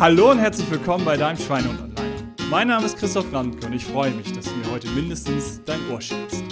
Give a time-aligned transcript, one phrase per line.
[0.00, 2.34] Hallo und herzlich willkommen bei deinem Schweine und Online.
[2.48, 5.78] Mein Name ist Christoph Randke und ich freue mich, dass du mir heute mindestens dein
[5.90, 6.42] Ohr schenkst.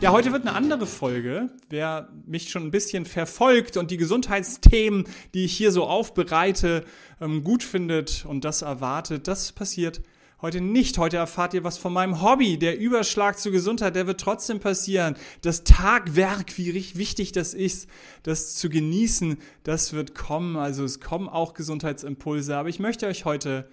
[0.00, 1.50] Ja, heute wird eine andere Folge.
[1.68, 6.84] Wer mich schon ein bisschen verfolgt und die Gesundheitsthemen, die ich hier so aufbereite,
[7.20, 10.00] ähm, gut findet und das erwartet, das passiert
[10.42, 10.98] heute nicht.
[10.98, 12.58] Heute erfahrt ihr was von meinem Hobby.
[12.58, 15.16] Der Überschlag zur Gesundheit, der wird trotzdem passieren.
[15.42, 17.88] Das Tagwerk, wie wichtig das ist,
[18.22, 20.56] das zu genießen, das wird kommen.
[20.56, 22.56] Also es kommen auch Gesundheitsimpulse.
[22.56, 23.68] Aber ich möchte euch heute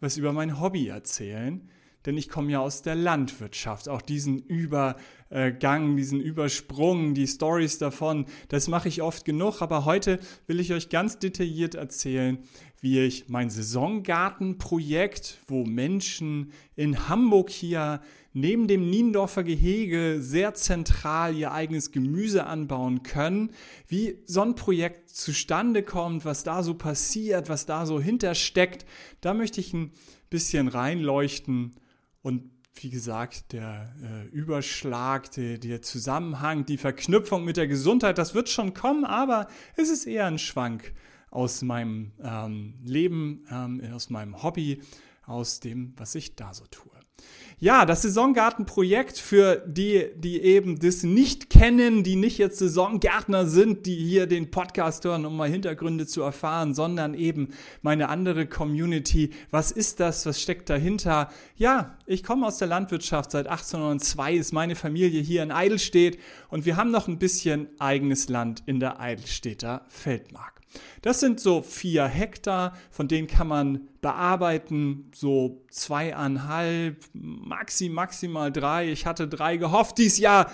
[0.00, 1.68] was über mein Hobby erzählen
[2.06, 3.88] denn ich komme ja aus der Landwirtschaft.
[3.88, 4.38] Auch diesen
[5.30, 9.60] Übergang, diesen Übersprung, die Stories davon, das mache ich oft genug.
[9.60, 12.38] Aber heute will ich euch ganz detailliert erzählen,
[12.80, 18.00] wie ich mein Saisongartenprojekt, wo Menschen in Hamburg hier
[18.32, 23.50] neben dem Niendorfer Gehege sehr zentral ihr eigenes Gemüse anbauen können,
[23.88, 28.86] wie so ein Projekt zustande kommt, was da so passiert, was da so hintersteckt.
[29.20, 29.92] Da möchte ich ein
[30.30, 31.72] bisschen reinleuchten
[32.22, 38.34] und wie gesagt, der äh, Überschlag, der, der, Zusammenhang, die Verknüpfung mit der Gesundheit, das
[38.34, 40.92] wird schon kommen, aber es ist eher ein Schwank
[41.30, 44.82] aus meinem ähm, Leben, ähm, aus meinem Hobby,
[45.26, 46.97] aus dem, was ich da so tue.
[47.60, 53.84] Ja, das Saisongartenprojekt für die, die eben das nicht kennen, die nicht jetzt Saisongärtner sind,
[53.84, 57.48] die hier den Podcast hören, um mal Hintergründe zu erfahren, sondern eben
[57.82, 59.30] meine andere Community.
[59.50, 60.24] Was ist das?
[60.24, 61.30] Was steckt dahinter?
[61.56, 63.32] Ja, ich komme aus der Landwirtschaft.
[63.32, 66.16] Seit 1802 ist meine Familie hier in Eidelstedt
[66.50, 70.57] und wir haben noch ein bisschen eigenes Land in der Eidelstedter Feldmark.
[71.02, 78.90] Das sind so vier Hektar, von denen kann man bearbeiten, so zweieinhalb, maxi, maximal drei.
[78.90, 80.50] Ich hatte drei gehofft dieses Jahr.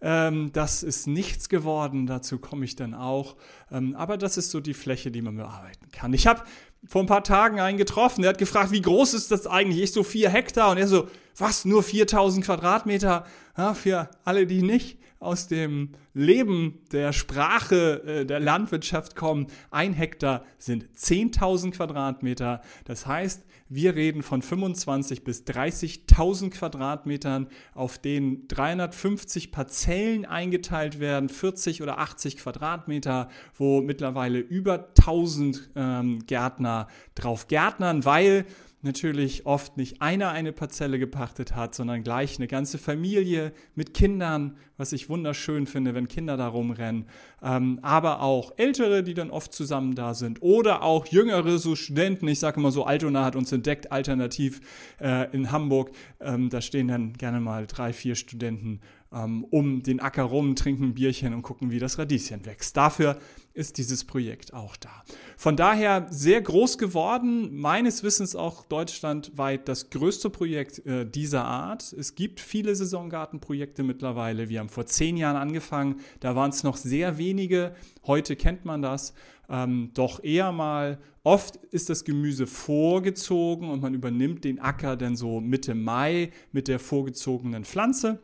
[0.00, 3.36] Ähm, das ist nichts geworden, dazu komme ich dann auch.
[3.70, 6.12] Ähm, aber das ist so die Fläche, die man bearbeiten kann.
[6.12, 6.42] Ich habe
[6.86, 9.82] vor ein paar Tagen einen getroffen, der hat gefragt, wie groß ist das eigentlich?
[9.82, 13.26] Ich so vier Hektar und er so, was, nur 4000 Quadratmeter?
[13.56, 19.48] Ja, für alle, die nicht aus dem Leben der Sprache äh, der Landwirtschaft kommen.
[19.70, 22.60] Ein Hektar sind 10.000 Quadratmeter.
[22.84, 31.28] Das heißt, wir reden von 25 bis 30.000 Quadratmetern, auf denen 350 Parzellen eingeteilt werden,
[31.28, 38.46] 40 oder 80 Quadratmeter, wo mittlerweile über 1000 ähm, Gärtner drauf gärtnern, weil
[38.82, 44.56] natürlich oft nicht einer eine Parzelle gepachtet hat, sondern gleich eine ganze Familie mit Kindern,
[44.76, 47.06] was ich wunderschön finde, wenn Kinder da rumrennen,
[47.42, 50.42] ähm, aber auch Ältere, die dann oft zusammen da sind.
[50.42, 54.60] Oder auch Jüngere, so Studenten, ich sage immer so, Altona hat uns entdeckt, alternativ
[55.00, 55.90] äh, in Hamburg,
[56.20, 60.94] ähm, da stehen dann gerne mal drei, vier Studenten um den Acker rum, trinken ein
[60.94, 62.76] Bierchen und gucken, wie das Radieschen wächst.
[62.76, 63.18] Dafür
[63.54, 65.02] ist dieses Projekt auch da.
[65.36, 71.92] Von daher sehr groß geworden, meines Wissens auch deutschlandweit das größte Projekt äh, dieser Art.
[71.92, 74.48] Es gibt viele Saisongartenprojekte mittlerweile.
[74.48, 77.74] Wir haben vor zehn Jahren angefangen, da waren es noch sehr wenige.
[78.06, 79.14] Heute kennt man das.
[79.48, 85.16] Ähm, doch eher mal, oft ist das Gemüse vorgezogen und man übernimmt den Acker dann
[85.16, 88.20] so Mitte Mai mit der vorgezogenen Pflanze.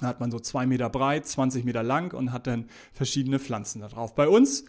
[0.00, 3.80] Da hat man so zwei Meter breit, 20 Meter lang und hat dann verschiedene Pflanzen
[3.80, 4.14] da drauf.
[4.14, 4.64] Bei uns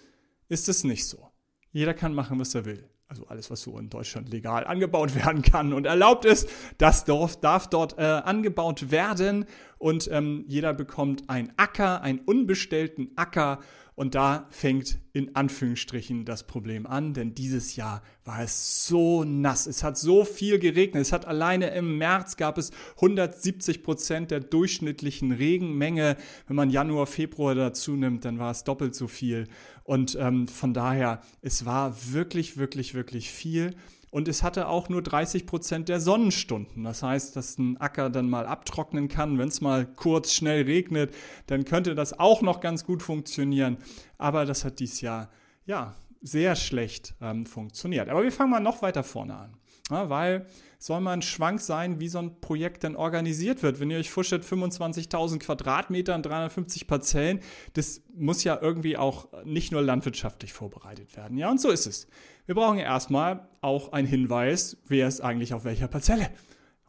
[0.47, 1.29] ist es nicht so.
[1.71, 2.89] Jeder kann machen, was er will.
[3.07, 7.39] Also alles, was so in Deutschland legal angebaut werden kann und erlaubt ist, das darf,
[7.39, 9.45] darf dort äh, angebaut werden.
[9.77, 13.59] Und ähm, jeder bekommt einen Acker, einen unbestellten Acker
[13.99, 19.67] und da fängt in Anführungsstrichen das Problem an, denn dieses Jahr war es so nass.
[19.67, 21.01] Es hat so viel geregnet.
[21.01, 26.15] Es hat alleine im März gab es 170 Prozent der durchschnittlichen Regenmenge.
[26.47, 29.49] Wenn man Januar, Februar dazu nimmt, dann war es doppelt so viel.
[29.83, 33.75] Und ähm, von daher, es war wirklich, wirklich, wirklich viel.
[34.11, 36.83] Und es hatte auch nur 30 Prozent der Sonnenstunden.
[36.83, 39.37] Das heißt, dass ein Acker dann mal abtrocknen kann.
[39.37, 41.13] Wenn es mal kurz schnell regnet,
[41.47, 43.77] dann könnte das auch noch ganz gut funktionieren.
[44.17, 45.29] Aber das hat dieses Jahr
[45.65, 48.09] ja sehr schlecht ähm, funktioniert.
[48.09, 49.57] Aber wir fangen mal noch weiter vorne an.
[49.89, 50.45] Ja, weil
[50.77, 53.79] soll mal ein Schwank sein, wie so ein Projekt denn organisiert wird.
[53.79, 57.39] Wenn ihr euch vorstellt, 25.000 Quadratmeter und 350 Parzellen,
[57.73, 61.37] das muss ja irgendwie auch nicht nur landwirtschaftlich vorbereitet werden.
[61.37, 62.07] Ja, und so ist es.
[62.45, 66.29] Wir brauchen erstmal auch einen Hinweis, wer ist eigentlich auf welcher Parzelle.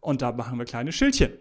[0.01, 1.33] Und da machen wir kleine Schildchen.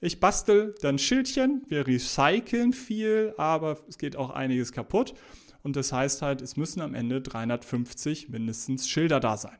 [0.00, 5.14] Ich bastel dann Schildchen, wir recyceln viel, aber es geht auch einiges kaputt.
[5.62, 9.56] Und das heißt halt, es müssen am Ende 350 mindestens Schilder da sein.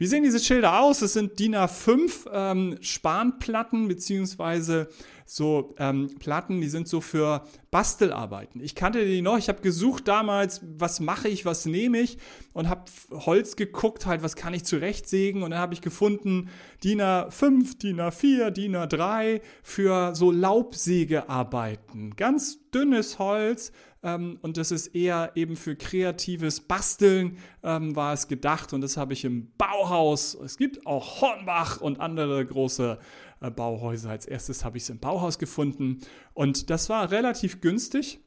[0.00, 1.02] Wie sehen diese Schilder aus?
[1.02, 4.88] Es sind DIN A5 ähm, Spanplatten beziehungsweise
[5.26, 8.62] so ähm, Platten, die sind so für Bastelarbeiten.
[8.62, 12.16] Ich kannte die noch, ich habe gesucht damals, was mache ich, was nehme ich
[12.54, 16.48] und habe Holz geguckt, halt, was kann ich zurechtsägen und dann habe ich gefunden
[16.82, 22.16] DIN A5, DIN A4, DIN A3 für so Laubsägearbeiten.
[22.16, 23.70] Ganz dünnes Holz,
[24.02, 28.72] ähm, und das ist eher eben für kreatives Basteln ähm, war es gedacht.
[28.72, 32.98] Und das habe ich im Bauhaus, es gibt auch Hornbach und andere große
[33.40, 34.10] äh, Bauhäuser.
[34.10, 36.00] Als erstes habe ich es im Bauhaus gefunden.
[36.32, 38.20] Und das war relativ günstig,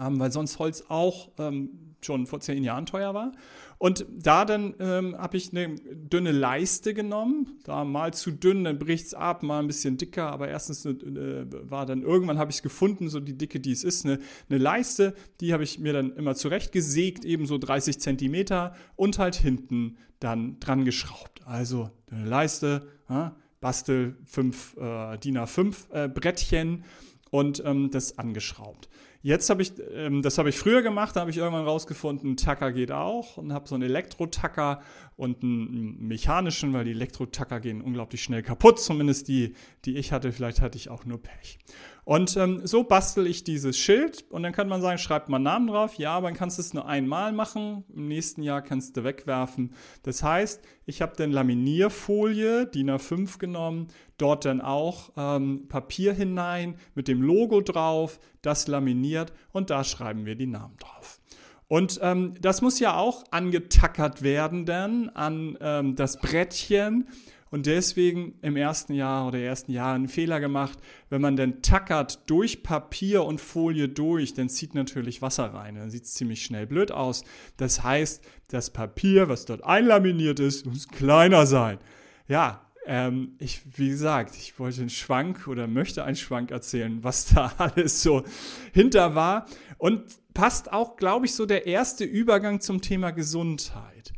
[0.00, 3.32] ähm, weil sonst Holz auch ähm, schon vor zehn Jahren teuer war.
[3.78, 8.78] Und da dann ähm, habe ich eine dünne Leiste genommen, da mal zu dünn, dann
[8.78, 12.56] bricht es ab, mal ein bisschen dicker, aber erstens äh, war dann irgendwann habe ich
[12.56, 14.18] es gefunden, so die Dicke, die es ist, eine,
[14.48, 19.18] eine Leiste, die habe ich mir dann immer zurecht gesägt, eben so 30 Zentimeter und
[19.18, 21.40] halt hinten dann dran geschraubt.
[21.46, 26.84] Also eine Leiste, ja, bastel fünf äh, DIN A5 äh, Brettchen
[27.30, 28.88] und ähm, das angeschraubt.
[29.20, 32.72] Jetzt habe ich, ähm, das habe ich früher gemacht, da habe ich irgendwann rausgefunden, Tacker
[32.72, 34.80] geht auch und habe so einen Elektro-Tacker
[35.16, 39.54] und einen mechanischen, weil die Elektro-Tacker gehen unglaublich schnell kaputt, zumindest die,
[39.84, 41.58] die ich hatte, vielleicht hatte ich auch nur Pech.
[42.08, 45.66] Und ähm, so bastel ich dieses Schild und dann kann man sagen, schreibt mal Namen
[45.66, 45.96] drauf.
[45.96, 47.84] Ja, aber dann kannst du es nur einmal machen.
[47.94, 49.74] Im nächsten Jahr kannst du wegwerfen.
[50.04, 56.78] Das heißt, ich habe dann Laminierfolie, DIN A5 genommen, dort dann auch ähm, Papier hinein
[56.94, 61.20] mit dem Logo drauf, das laminiert und da schreiben wir die Namen drauf.
[61.66, 67.06] Und ähm, das muss ja auch angetackert werden dann an ähm, das Brettchen
[67.50, 70.78] und deswegen im ersten Jahr oder ersten Jahr einen Fehler gemacht.
[71.08, 75.76] Wenn man denn tackert durch Papier und Folie durch, dann zieht natürlich Wasser rein.
[75.76, 77.24] Dann sieht es ziemlich schnell blöd aus.
[77.56, 81.78] Das heißt, das Papier, was dort einlaminiert ist, muss kleiner sein.
[82.26, 87.26] Ja, ähm, ich, wie gesagt, ich wollte einen Schwank oder möchte einen Schwank erzählen, was
[87.26, 88.24] da alles so
[88.72, 89.46] hinter war.
[89.78, 90.02] Und
[90.34, 94.12] passt auch, glaube ich, so der erste Übergang zum Thema Gesundheit.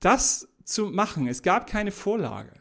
[0.00, 2.57] Das zu machen, es gab keine Vorlage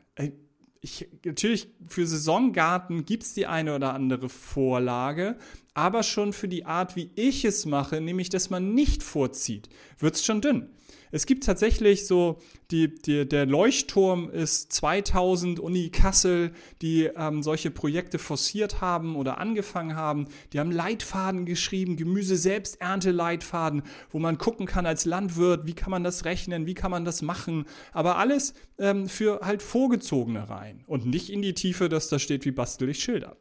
[0.82, 5.38] ich, natürlich für Saisongarten gibt es die eine oder andere Vorlage,
[5.74, 9.70] aber schon für die Art, wie ich es mache, nämlich dass man nicht vorzieht,
[10.00, 10.70] wird es schon dünn.
[11.12, 12.40] Es gibt tatsächlich so,
[12.72, 16.52] die, die, der Leuchtturm ist 2000 Uni Kassel,
[16.82, 20.28] die ähm, solche Projekte forciert haben oder angefangen haben.
[20.52, 26.26] Die haben Leitfaden geschrieben, Gemüse-Selbsternte-Leitfaden, wo man gucken kann als Landwirt, wie kann man das
[26.26, 27.66] rechnen, wie kann man das machen.
[27.94, 32.46] Aber alles ähm, für halt Vorgezogene rein und nicht in die Tiefe, dass da steht,
[32.46, 33.38] wie bastel ich Schilder.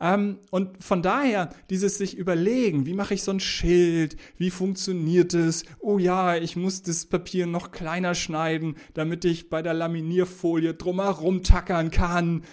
[0.00, 5.34] Ähm, und von daher dieses sich überlegen, wie mache ich so ein Schild, wie funktioniert
[5.34, 10.74] es, oh ja, ich muss das Papier noch kleiner schneiden, damit ich bei der Laminierfolie
[10.74, 12.44] drumherum tackern kann.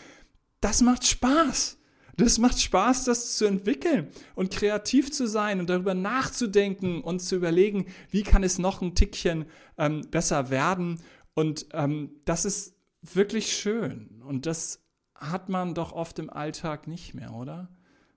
[0.62, 1.78] Das macht Spaß.
[2.18, 7.36] Das macht Spaß, das zu entwickeln und kreativ zu sein und darüber nachzudenken und zu
[7.36, 9.46] überlegen, wie kann es noch ein Tickchen
[9.78, 11.02] ähm, besser werden.
[11.34, 14.22] Und ähm, das ist wirklich schön.
[14.26, 14.85] Und das
[15.16, 17.70] hat man doch oft im Alltag nicht mehr, oder?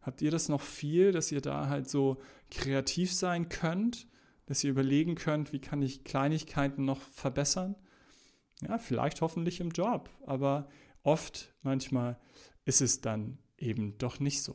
[0.02, 4.06] Habt ihr das noch viel, dass ihr da halt so kreativ sein könnt,
[4.46, 7.76] dass ihr überlegen könnt, wie kann ich Kleinigkeiten noch verbessern?
[8.62, 10.68] Ja, vielleicht hoffentlich im Job, aber
[11.02, 12.18] oft, manchmal
[12.64, 14.54] ist es dann eben doch nicht so.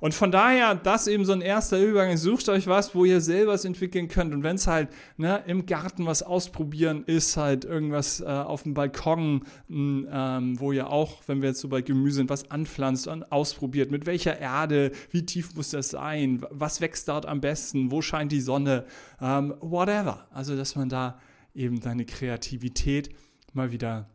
[0.00, 2.16] Und von daher, das eben so ein erster Übergang.
[2.16, 4.32] Sucht euch was, wo ihr selber es entwickeln könnt.
[4.32, 8.74] Und wenn es halt ne, im Garten was ausprobieren ist, halt irgendwas äh, auf dem
[8.74, 13.08] Balkon, mh, ähm, wo ihr auch, wenn wir jetzt so bei Gemüse sind, was anpflanzt
[13.08, 13.90] und ausprobiert.
[13.90, 18.30] Mit welcher Erde, wie tief muss das sein, was wächst dort am besten, wo scheint
[18.30, 18.86] die Sonne,
[19.20, 20.28] ähm, whatever.
[20.30, 21.18] Also, dass man da
[21.54, 23.10] eben deine Kreativität
[23.52, 24.08] mal wieder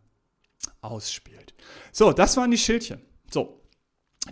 [0.81, 1.53] ausspielt.
[1.91, 3.01] So, das waren die Schildchen.
[3.29, 3.58] So,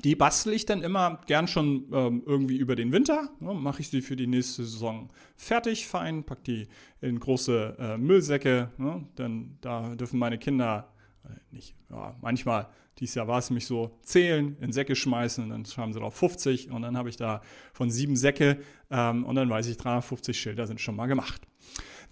[0.03, 3.29] die bastel ich dann immer gern schon ähm, irgendwie über den Winter.
[3.39, 6.67] Ne, Mache ich sie für die nächste Saison fertig, fein, pack die
[7.01, 8.72] in große äh, Müllsäcke.
[8.77, 9.08] Ne?
[9.17, 12.67] Denn da dürfen meine Kinder äh, nicht, ja, manchmal,
[13.00, 16.72] dieses Jahr war es nämlich so, zählen, in Säcke schmeißen dann schreiben sie drauf 50
[16.72, 17.41] und dann habe ich da
[17.72, 21.41] von sieben Säcke ähm, und dann weiß ich, 350 Schilder sind schon mal gemacht.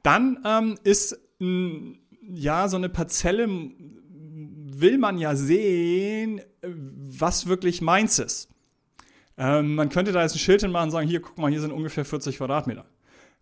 [0.03, 3.47] Dann ähm, ist ja so eine Parzelle
[4.79, 8.49] will man ja sehen, was wirklich meins ist.
[9.37, 11.71] Ähm, man könnte da jetzt ein Schild hinmachen und sagen, hier, guck mal, hier sind
[11.71, 12.85] ungefähr 40 Quadratmeter.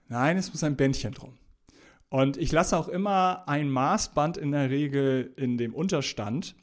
[0.07, 1.37] Nein, es muss ein Bändchen drum.
[2.09, 6.55] Und ich lasse auch immer ein Maßband in der Regel in dem Unterstand,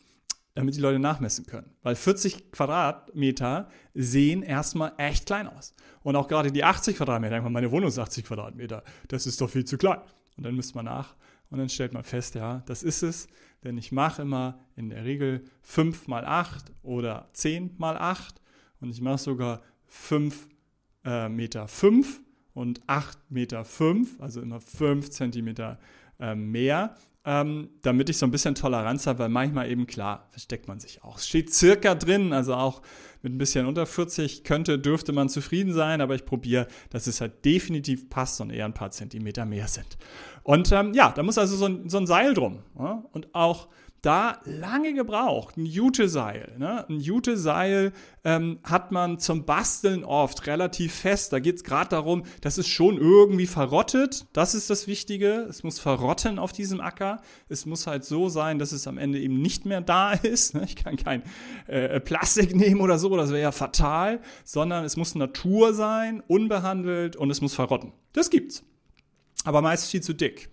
[0.54, 1.72] damit die Leute nachmessen können.
[1.82, 5.74] Weil 40 Quadratmeter sehen erstmal echt klein aus.
[6.02, 9.64] Und auch gerade die 80 Quadratmeter, meine Wohnung ist 80 Quadratmeter, das ist doch viel
[9.64, 10.00] zu klein.
[10.40, 11.16] Und dann misst man nach.
[11.50, 13.28] Und dann stellt man fest, ja, das ist es,
[13.62, 18.40] denn ich mache immer in der Regel 5 mal 8 oder 10 mal 8
[18.80, 20.48] und ich mache sogar 5
[21.04, 22.22] äh, Meter 5
[22.54, 25.78] und 8 Meter 5, also immer 5 Zentimeter
[26.18, 30.68] äh, mehr, ähm, damit ich so ein bisschen Toleranz habe, weil manchmal eben klar versteckt
[30.68, 31.18] man sich auch.
[31.18, 32.80] Es steht circa drin, also auch
[33.22, 37.20] mit ein bisschen unter 40 könnte, dürfte man zufrieden sein, aber ich probiere, dass es
[37.20, 39.98] halt definitiv passt und eher ein paar Zentimeter mehr sind.
[40.42, 42.60] Und ähm, ja, da muss also so ein, so ein Seil drum.
[42.78, 43.04] Ja?
[43.12, 43.68] Und auch
[44.02, 45.56] da lange gebraucht.
[45.56, 46.54] Ein Juteseil.
[46.58, 46.86] Ne?
[46.88, 47.92] Ein Juteseil
[48.24, 51.32] ähm, hat man zum Basteln oft relativ fest.
[51.32, 54.26] Da geht es gerade darum, dass es schon irgendwie verrottet.
[54.32, 55.46] Das ist das Wichtige.
[55.48, 57.20] Es muss verrotten auf diesem Acker.
[57.48, 60.54] Es muss halt so sein, dass es am Ende eben nicht mehr da ist.
[60.54, 60.64] Ne?
[60.64, 61.22] Ich kann kein
[61.66, 64.20] äh, Plastik nehmen oder so, das wäre ja fatal.
[64.44, 67.92] Sondern es muss Natur sein, unbehandelt und es muss verrotten.
[68.12, 68.64] Das gibt's.
[69.44, 70.50] Aber meist viel zu dick.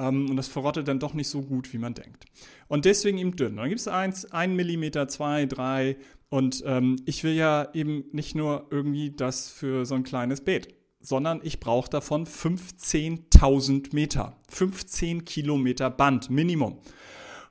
[0.00, 2.24] Ähm, und das verrottet dann doch nicht so gut, wie man denkt.
[2.68, 3.56] Und deswegen eben dünn.
[3.56, 5.96] Dann gibt es eins, ein Millimeter, zwei, drei.
[6.30, 10.68] Und ähm, ich will ja eben nicht nur irgendwie das für so ein kleines Beet,
[11.00, 14.36] sondern ich brauche davon 15.000 Meter.
[14.48, 16.78] 15 Kilometer Band, Minimum.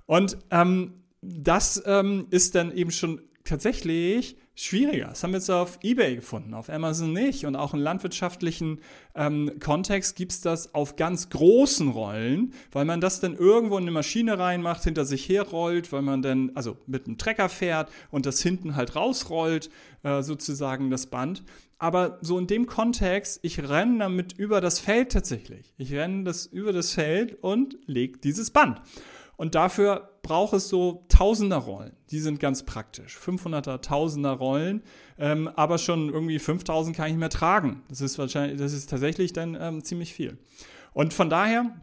[0.08, 5.08] Und ähm, das ähm, ist dann eben schon tatsächlich schwieriger.
[5.08, 7.46] Das haben wir jetzt auf eBay gefunden, auf Amazon nicht.
[7.46, 8.80] Und auch im landwirtschaftlichen
[9.16, 13.84] ähm, Kontext gibt es das auf ganz großen Rollen, weil man das dann irgendwo in
[13.84, 18.26] eine Maschine reinmacht, hinter sich herrollt, weil man dann, also mit einem Trecker fährt und
[18.26, 19.70] das hinten halt rausrollt,
[20.04, 21.44] äh, sozusagen das Band.
[21.78, 25.74] Aber so in dem Kontext, ich renne damit über das Feld tatsächlich.
[25.78, 28.82] Ich renne das über das Feld und lege dieses Band.
[29.40, 31.96] Und dafür braucht es so Tausender-Rollen.
[32.12, 33.18] Die sind ganz praktisch.
[33.18, 34.84] 500er, Tausender-Rollen.
[35.18, 37.82] Ähm, aber schon irgendwie 5000 kann ich nicht mehr tragen.
[37.88, 40.38] Das ist wahrscheinlich, das ist tatsächlich dann ähm, ziemlich viel.
[40.92, 41.74] Und von daher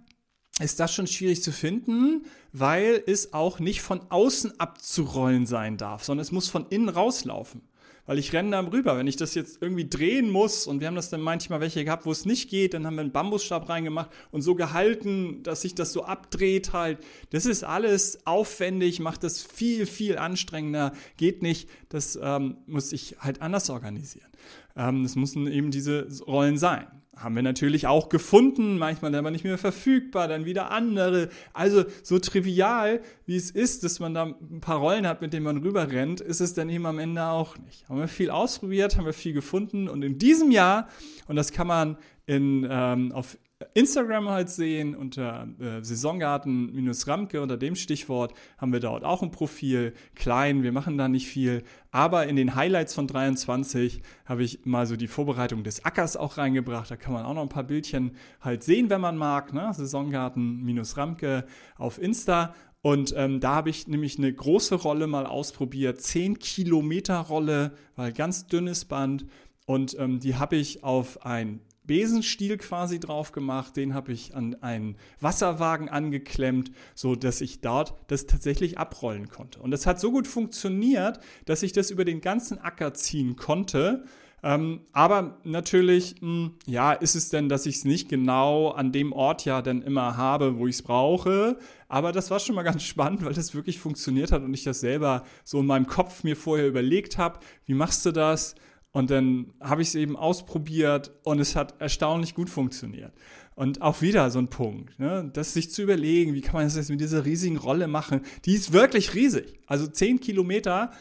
[0.60, 6.04] ist das schon schwierig zu finden, weil es auch nicht von außen abzurollen sein darf,
[6.04, 7.62] sondern es muss von innen rauslaufen
[8.06, 8.96] weil ich renne da rüber.
[8.96, 12.06] Wenn ich das jetzt irgendwie drehen muss, und wir haben das dann manchmal welche gehabt,
[12.06, 15.75] wo es nicht geht, dann haben wir einen Bambusstab reingemacht und so gehalten, dass sich
[15.75, 16.98] das so abdreht halt.
[17.30, 21.68] Das ist alles aufwendig, macht das viel, viel anstrengender, geht nicht.
[21.88, 24.28] Das ähm, muss ich halt anders organisieren.
[24.76, 26.86] Ähm, das müssen eben diese Rollen sein
[27.16, 31.30] haben wir natürlich auch gefunden, manchmal aber nicht mehr verfügbar, dann wieder andere.
[31.54, 35.44] Also so trivial, wie es ist, dass man da ein paar Rollen hat, mit denen
[35.44, 37.88] man rüber rennt, ist es dann eben am Ende auch nicht.
[37.88, 40.88] Haben wir viel ausprobiert, haben wir viel gefunden und in diesem Jahr,
[41.26, 41.96] und das kann man
[42.26, 43.38] in, ähm, auf
[43.72, 49.94] Instagram halt sehen unter äh, Saisongarten-Ramke unter dem Stichwort haben wir dort auch ein Profil,
[50.14, 54.86] klein, wir machen da nicht viel, aber in den Highlights von 23 habe ich mal
[54.86, 58.12] so die Vorbereitung des Ackers auch reingebracht, da kann man auch noch ein paar Bildchen
[58.42, 59.72] halt sehen, wenn man mag, ne?
[59.72, 61.46] Saisongarten-Ramke
[61.78, 62.54] auf Insta.
[62.82, 68.12] Und ähm, da habe ich nämlich eine große Rolle mal ausprobiert, 10 Kilometer Rolle, weil
[68.12, 69.25] ganz dünnes Band.
[69.64, 74.56] Und ähm, die habe ich auf ein Besenstiel quasi drauf gemacht, den habe ich an
[74.62, 79.60] einen Wasserwagen angeklemmt, so dass ich dort das tatsächlich abrollen konnte.
[79.60, 84.04] Und das hat so gut funktioniert, dass ich das über den ganzen Acker ziehen konnte.
[84.42, 88.92] Ähm, aber natürlich, mh, hm, ja, ist es denn, dass ich es nicht genau an
[88.92, 91.58] dem Ort ja dann immer habe, wo ich es brauche.
[91.88, 94.80] Aber das war schon mal ganz spannend, weil das wirklich funktioniert hat und ich das
[94.80, 98.54] selber so in meinem Kopf mir vorher überlegt habe, wie machst du das?
[98.96, 103.12] Und dann habe ich es eben ausprobiert und es hat erstaunlich gut funktioniert.
[103.54, 105.30] Und auch wieder so ein Punkt, ne?
[105.34, 108.22] das sich zu überlegen, wie kann man das jetzt mit dieser riesigen Rolle machen?
[108.46, 109.60] Die ist wirklich riesig.
[109.66, 110.92] Also 10 Kilometer,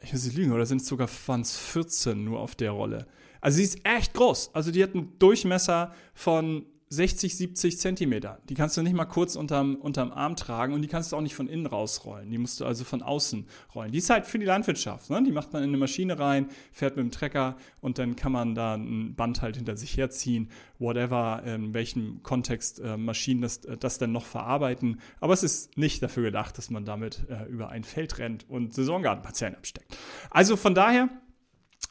[0.00, 3.08] ich muss nicht lügen, oder sind es sogar 14 nur auf der Rolle?
[3.40, 4.54] Also sie ist echt groß.
[4.54, 8.40] Also die hat einen Durchmesser von 60, 70 Zentimeter.
[8.48, 11.20] Die kannst du nicht mal kurz unterm, unterm Arm tragen und die kannst du auch
[11.20, 12.30] nicht von innen rausrollen.
[12.30, 13.92] Die musst du also von außen rollen.
[13.92, 15.10] Die ist halt für die Landwirtschaft.
[15.10, 15.22] Ne?
[15.22, 18.54] Die macht man in eine Maschine rein, fährt mit dem Trecker und dann kann man
[18.54, 20.48] da ein Band halt hinter sich herziehen.
[20.78, 25.00] Whatever, in welchem Kontext äh, Maschinen das, äh, das dann noch verarbeiten.
[25.20, 28.72] Aber es ist nicht dafür gedacht, dass man damit äh, über ein Feld rennt und
[28.72, 29.96] Saisongartenparzellen absteckt.
[30.30, 31.08] Also von daher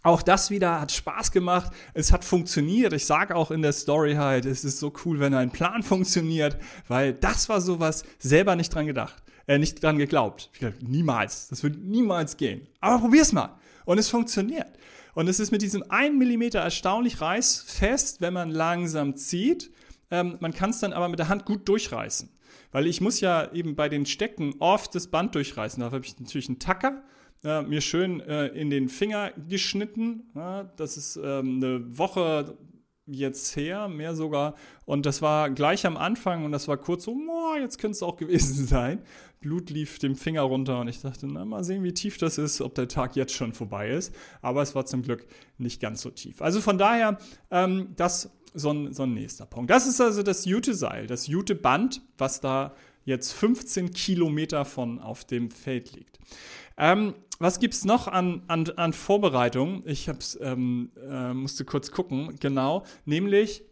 [0.08, 1.72] auch das wieder hat Spaß gemacht.
[1.94, 2.94] Es hat funktioniert.
[2.94, 6.58] Ich sage auch in der Story halt, es ist so cool, wenn ein Plan funktioniert,
[6.88, 10.50] weil das war sowas selber nicht dran gedacht, äh, nicht dran geglaubt.
[10.60, 11.50] Glaub, niemals.
[11.50, 12.68] Das wird niemals gehen.
[12.80, 13.58] Aber probier's mal.
[13.86, 14.68] Und es funktioniert.
[15.14, 19.72] Und es ist mit diesem 1 mm erstaunlich reißfest, wenn man langsam zieht.
[20.12, 22.30] Ähm, man kann es dann aber mit der Hand gut durchreißen.
[22.72, 25.82] Weil ich muss ja eben bei den Stecken oft das Band durchreißen.
[25.82, 27.04] Da habe ich natürlich einen Tacker
[27.44, 30.32] äh, mir schön äh, in den Finger geschnitten.
[30.36, 32.58] Ja, das ist ähm, eine Woche
[33.08, 34.56] jetzt her, mehr sogar.
[34.86, 38.04] Und das war gleich am Anfang und das war kurz so, oh, jetzt könnte es
[38.04, 39.00] auch gewesen sein.
[39.40, 42.60] Blut lief dem Finger runter und ich dachte, na, mal sehen, wie tief das ist,
[42.60, 44.14] ob der Tag jetzt schon vorbei ist.
[44.42, 45.26] Aber es war zum Glück
[45.58, 46.42] nicht ganz so tief.
[46.42, 47.18] Also von daher,
[47.52, 49.70] ähm, das so ein, so ein nächster Punkt.
[49.70, 52.74] Das ist also das Jute-Seil, das Jute-Band, was da
[53.06, 56.20] jetzt 15 Kilometer von auf dem Feld liegt.
[56.78, 59.84] Ähm, was gibt es noch an, an, an Vorbereitung?
[59.86, 63.64] Ich hab's, ähm, äh, musste kurz gucken, genau, nämlich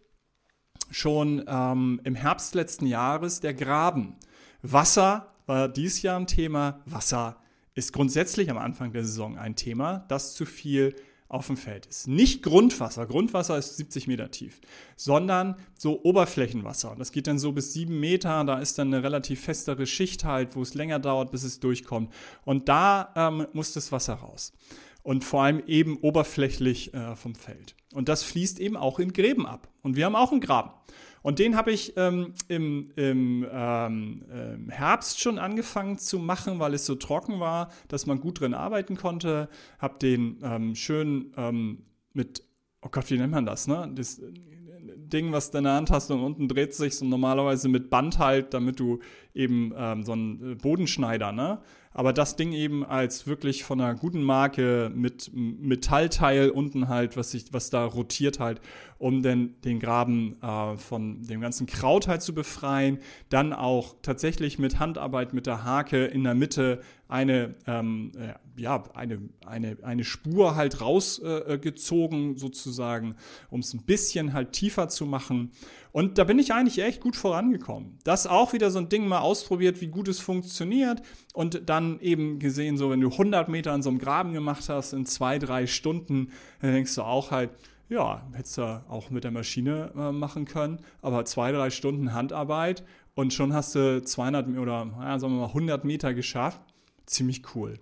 [0.91, 4.15] schon ähm, im Herbst letzten Jahres der Graben.
[4.61, 6.81] Wasser war dies Jahr ein Thema.
[6.85, 7.41] Wasser
[7.73, 10.95] ist grundsätzlich am Anfang der Saison ein Thema, das zu viel
[11.27, 12.07] auf dem Feld ist.
[12.07, 14.61] Nicht Grundwasser, Grundwasser ist 70 Meter tief,
[14.95, 16.95] sondern so Oberflächenwasser.
[16.97, 20.55] Das geht dann so bis 7 Meter, da ist dann eine relativ festere Schicht halt,
[20.55, 22.13] wo es länger dauert, bis es durchkommt.
[22.43, 24.53] Und da ähm, muss das Wasser raus.
[25.01, 27.75] Und vor allem eben oberflächlich äh, vom Feld.
[27.93, 29.67] Und das fließt eben auch in Gräben ab.
[29.81, 30.71] Und wir haben auch einen Graben.
[31.25, 36.75] Und den habe ich ähm, im, im ähm, ähm, Herbst schon angefangen zu machen, weil
[36.75, 39.49] es so trocken war, dass man gut drin arbeiten konnte.
[39.79, 41.79] Habe den ähm, schön ähm,
[42.13, 42.43] mit,
[42.83, 43.91] oh Gott, wie nennt man das, ne?
[43.95, 44.33] Das äh,
[44.97, 48.19] Ding, was du in der Hand hast und unten dreht sich so normalerweise mit Band
[48.19, 48.99] halt, damit du
[49.33, 51.59] eben ähm, so einen äh, Bodenschneider, ne?
[51.95, 57.31] Aber das Ding eben als wirklich von einer guten Marke mit Metallteil unten halt, was
[57.31, 58.59] sich, was da rotiert halt,
[58.97, 62.99] um den, den Graben äh, von dem ganzen Kraut halt zu befreien.
[63.29, 68.83] Dann auch tatsächlich mit Handarbeit mit der Hake in der Mitte eine, ähm, äh, ja,
[68.93, 73.15] eine, eine, eine Spur halt rausgezogen äh, sozusagen,
[73.49, 75.51] um es ein bisschen halt tiefer zu machen.
[75.91, 77.99] Und da bin ich eigentlich echt gut vorangekommen.
[78.03, 81.01] Das auch wieder so ein Ding mal ausprobiert, wie gut es funktioniert
[81.33, 84.93] und dann eben gesehen, so wenn du 100 Meter an so einem Graben gemacht hast
[84.93, 86.31] in zwei, drei Stunden,
[86.61, 87.51] dann denkst du auch halt,
[87.87, 92.83] ja, hättest du auch mit der Maschine äh, machen können, aber zwei, drei Stunden Handarbeit
[93.13, 96.61] und schon hast du 200 oder ja, sagen wir mal 100 Meter geschafft.
[97.05, 97.79] Ziemlich cool.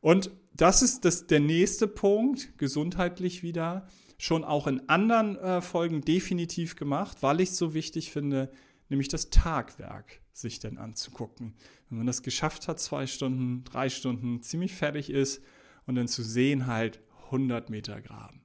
[0.00, 3.86] Und das ist das, der nächste Punkt, gesundheitlich wieder
[4.18, 8.50] schon auch in anderen äh, Folgen definitiv gemacht, weil ich es so wichtig finde,
[8.88, 11.54] nämlich das Tagwerk sich denn anzugucken.
[11.88, 15.42] Wenn man das geschafft hat, zwei Stunden, drei Stunden, ziemlich fertig ist
[15.86, 18.42] und dann zu sehen halt 100 Meter Graben.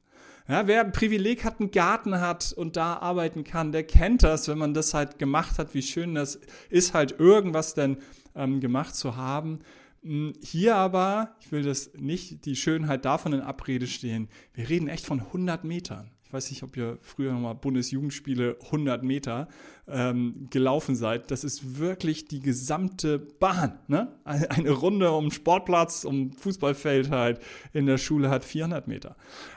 [0.47, 4.47] Ja, wer ein Privileg hat, einen Garten hat und da arbeiten kann, der kennt das,
[4.47, 7.97] wenn man das halt gemacht hat, wie schön das ist, halt irgendwas denn
[8.35, 9.59] ähm, gemacht zu haben.
[10.05, 14.87] Hm, hier aber, ich will das nicht die Schönheit davon in Abrede stehen, wir reden
[14.87, 16.11] echt von 100 Metern.
[16.23, 19.47] Ich weiß nicht, ob ihr früher mal Bundesjugendspiele 100 Meter
[19.87, 21.31] ähm, gelaufen seid.
[21.31, 23.79] Das ist wirklich die gesamte Bahn.
[23.87, 24.11] Ne?
[24.23, 27.39] Eine Runde um Sportplatz, um Fußballfeld halt
[27.73, 29.15] in der Schule hat 400 Meter.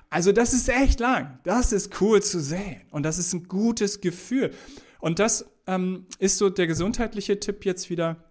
[0.09, 1.39] Also das ist echt lang.
[1.43, 2.83] Das ist cool zu sehen.
[2.91, 4.53] Und das ist ein gutes Gefühl.
[5.01, 8.28] Und das ähm, ist so der gesundheitliche Tipp jetzt wieder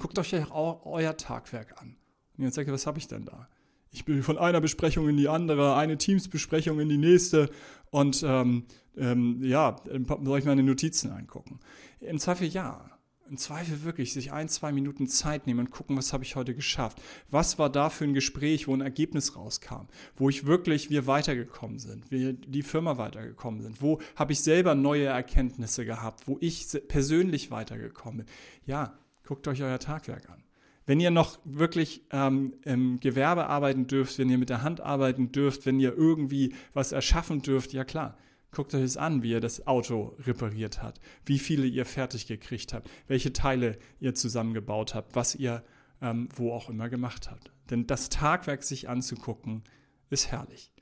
[0.00, 1.94] Guckt euch auch euer Tagwerk an.
[2.38, 3.48] Und jetzt sagt ihr, was habe ich denn da?
[3.92, 7.50] Ich bin von einer Besprechung in die andere, eine Teamsbesprechung in die nächste
[7.90, 8.64] und ähm,
[8.96, 9.76] ähm, ja,
[10.22, 11.60] soll ich meine Notizen angucken?
[12.00, 12.84] Im Zweifel ja.
[13.28, 16.52] Im Zweifel wirklich sich ein, zwei Minuten Zeit nehmen und gucken, was habe ich heute
[16.52, 17.00] geschafft?
[17.30, 19.86] Was war da für ein Gespräch, wo ein Ergebnis rauskam?
[20.16, 23.80] Wo ich wirklich, wir weitergekommen sind, wir die Firma weitergekommen sind?
[23.82, 26.26] Wo habe ich selber neue Erkenntnisse gehabt?
[26.26, 28.26] Wo ich persönlich weitergekommen bin?
[28.66, 28.98] Ja,
[29.30, 30.42] guckt euch euer Tagwerk an.
[30.86, 35.30] Wenn ihr noch wirklich ähm, im Gewerbe arbeiten dürft, wenn ihr mit der Hand arbeiten
[35.30, 38.18] dürft, wenn ihr irgendwie was erschaffen dürft, ja klar,
[38.50, 42.72] guckt euch es an, wie ihr das Auto repariert habt, wie viele ihr fertig gekriegt
[42.72, 45.62] habt, welche Teile ihr zusammengebaut habt, was ihr
[46.02, 47.52] ähm, wo auch immer gemacht habt.
[47.70, 49.62] Denn das Tagwerk sich anzugucken,
[50.08, 50.72] ist herrlich.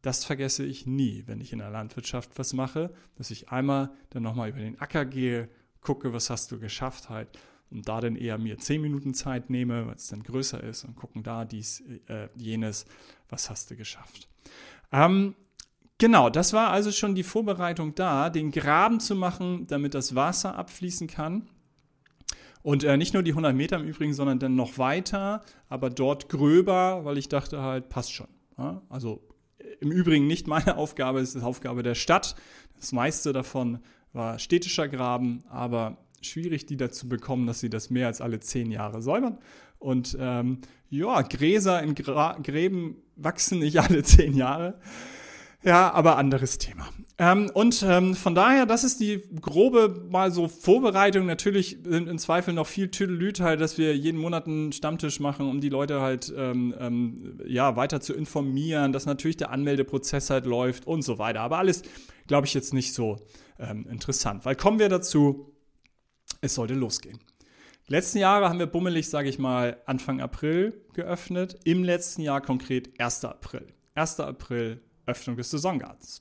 [0.00, 4.22] Das vergesse ich nie, wenn ich in der Landwirtschaft was mache, dass ich einmal dann
[4.22, 5.48] nochmal über den Acker gehe,
[5.80, 7.36] gucke, was hast du geschafft halt
[7.70, 10.96] und da dann eher mir zehn Minuten Zeit nehme, weil es dann größer ist und
[10.96, 12.84] gucken da dies, äh, jenes,
[13.28, 14.28] was hast du geschafft.
[14.92, 15.34] Ähm,
[15.98, 20.56] genau, das war also schon die Vorbereitung da, den Graben zu machen, damit das Wasser
[20.56, 21.48] abfließen kann.
[22.62, 26.28] Und äh, nicht nur die 100 Meter im Übrigen, sondern dann noch weiter, aber dort
[26.28, 28.28] gröber, weil ich dachte halt, passt schon.
[28.58, 28.82] Ja?
[28.88, 29.22] Also
[29.58, 32.34] äh, im Übrigen nicht meine Aufgabe, es ist die Aufgabe der Stadt.
[32.76, 33.78] Das meiste davon
[34.12, 38.70] war städtischer Graben, aber schwierig, die dazu bekommen, dass sie das mehr als alle zehn
[38.70, 39.38] Jahre säubern.
[39.78, 44.78] Und ähm, ja, Gräser in Gra Gräben wachsen nicht alle zehn Jahre.
[45.62, 46.88] Ja, aber anderes Thema.
[47.18, 51.26] Ähm, und ähm, von daher, das ist die grobe mal so Vorbereitung.
[51.26, 55.46] Natürlich sind im Zweifel noch viel Tüdelüt halt, dass wir jeden Monat einen Stammtisch machen,
[55.46, 60.46] um die Leute halt ähm, ähm, ja weiter zu informieren, dass natürlich der Anmeldeprozess halt
[60.46, 61.40] läuft und so weiter.
[61.42, 61.82] Aber alles,
[62.26, 63.18] glaube ich, jetzt nicht so
[63.58, 64.46] ähm, interessant.
[64.46, 65.52] Weil kommen wir dazu,
[66.40, 67.18] es sollte losgehen.
[67.86, 71.58] Letzten Jahre haben wir bummelig, sage ich mal, Anfang April geöffnet.
[71.64, 73.24] Im letzten Jahr konkret 1.
[73.24, 73.66] April.
[73.94, 74.20] 1.
[74.20, 76.20] April Öffnung des Saisongartens.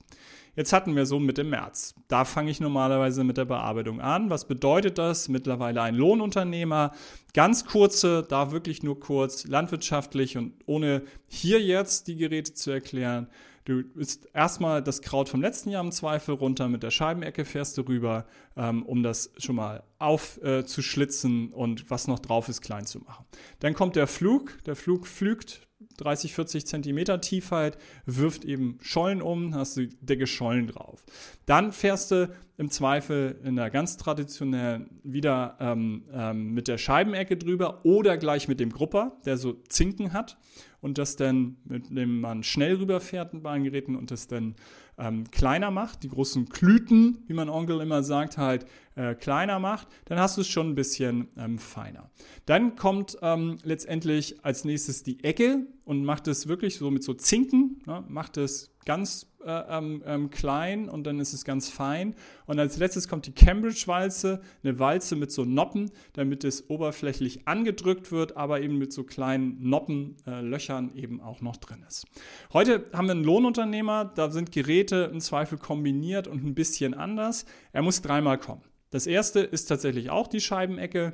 [0.56, 1.94] Jetzt hatten wir so Mitte März.
[2.08, 4.30] Da fange ich normalerweise mit der Bearbeitung an.
[4.30, 5.30] Was bedeutet das?
[5.30, 6.92] Mittlerweile ein Lohnunternehmer.
[7.34, 13.28] Ganz kurze, da wirklich nur kurz, landwirtschaftlich und ohne hier jetzt die Geräte zu erklären.
[13.66, 17.78] Du ist erstmal das Kraut vom letzten Jahr im Zweifel runter, mit der Scheibenecke fährst
[17.78, 22.86] du rüber, ähm, um das schon mal aufzuschlitzen äh, und was noch drauf ist, klein
[22.86, 23.26] zu machen.
[23.60, 24.58] Dann kommt der Flug.
[24.66, 30.68] Der Flug pflügt 30, 40 Zentimeter Tiefheit, wirft eben Schollen um, hast du dicke Schollen
[30.68, 31.06] drauf.
[31.46, 37.38] Dann fährst du im Zweifel in der ganz traditionellen wieder ähm, ähm, mit der Scheibenecke
[37.38, 40.38] drüber oder gleich mit dem Grupper, der so Zinken hat
[40.82, 44.56] und das dann, mit dem man schnell rüberfährt mit Bahngeräten und das dann
[45.00, 49.88] ähm, kleiner macht, die großen Klüten, wie mein Onkel immer sagt, halt äh, kleiner macht,
[50.06, 52.10] dann hast du es schon ein bisschen ähm, feiner.
[52.46, 57.14] Dann kommt ähm, letztendlich als nächstes die Ecke und macht es wirklich so mit so
[57.14, 62.16] Zinken, ne, macht es ganz äh, ähm, ähm, klein und dann ist es ganz fein.
[62.48, 68.12] Und als letztes kommt die Cambridge-Walze, eine Walze mit so Noppen, damit es oberflächlich angedrückt
[68.12, 72.08] wird, aber eben mit so kleinen Noppenlöchern äh, eben auch noch drin ist.
[72.52, 77.46] Heute haben wir einen Lohnunternehmer, da sind Geräte im Zweifel kombiniert und ein bisschen anders.
[77.74, 78.64] Er muss dreimal kommen.
[78.90, 81.14] Das erste ist tatsächlich auch die Scheibenecke,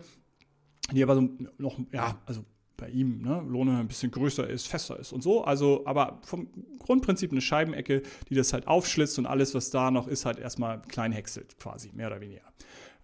[0.93, 2.45] die aber so noch, ja, also
[2.77, 5.43] bei ihm ne, Lohne ein bisschen größer ist, fester ist und so.
[5.43, 6.47] Also, aber vom
[6.79, 10.81] Grundprinzip eine Scheibenecke, die das halt aufschlitzt und alles, was da noch ist, halt erstmal
[10.81, 12.41] klein häckselt, quasi, mehr oder weniger.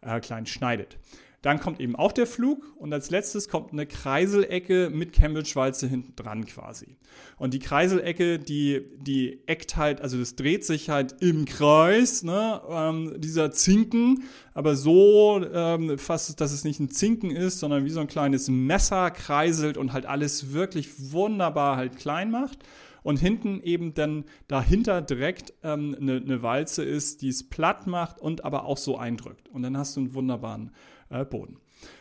[0.02, 0.98] Äh, klein schneidet.
[1.42, 6.16] Dann kommt eben auch der Flug und als letztes kommt eine Kreiselecke mit Cambridge-Walze hinten
[6.16, 6.98] dran quasi.
[7.38, 12.62] Und die Kreiselecke, die, die eckt halt, also das dreht sich halt im Kreis, ne,
[12.70, 14.24] ähm, dieser Zinken,
[14.54, 18.48] aber so ähm, fast, dass es nicht ein Zinken ist, sondern wie so ein kleines
[18.48, 22.60] Messer kreiselt und halt alles wirklich wunderbar halt klein macht
[23.04, 28.20] und hinten eben dann dahinter direkt ähm, eine, eine Walze ist, die es platt macht
[28.20, 29.50] und aber auch so eindrückt.
[29.50, 30.72] Und dann hast du einen wunderbaren
[31.12, 31.58] äh, Boden.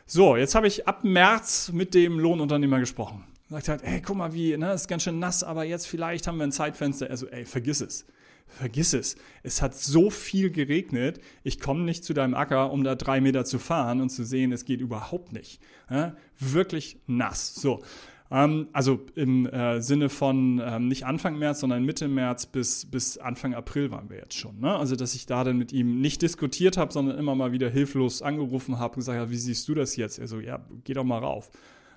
[0.06, 3.24] So, jetzt habe ich ab März mit dem Lohnunternehmer gesprochen.
[3.48, 6.38] Sagt halt, ey, guck mal, wie, ne, ist ganz schön nass, aber jetzt vielleicht haben
[6.38, 7.10] wir ein Zeitfenster.
[7.10, 8.06] Also, ey, vergiss es.
[8.46, 9.16] Vergiss es.
[9.42, 11.20] Es hat so viel geregnet.
[11.44, 14.52] Ich komme nicht zu deinem Acker, um da drei Meter zu fahren und zu sehen,
[14.52, 15.60] es geht überhaupt nicht.
[15.88, 17.54] Ja, wirklich nass.
[17.54, 17.82] So.
[18.30, 23.18] Ähm, also im äh, Sinne von ähm, nicht Anfang März, sondern Mitte März bis, bis
[23.18, 24.60] Anfang April waren wir jetzt schon.
[24.60, 24.76] Ne?
[24.76, 28.22] Also dass ich da dann mit ihm nicht diskutiert habe, sondern immer mal wieder hilflos
[28.22, 30.18] angerufen habe und gesagt habe, wie siehst du das jetzt?
[30.18, 31.50] Er so, ja, geh doch mal rauf.